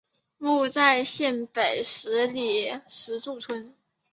[0.39, 3.75] 墓在县北十里石柱村。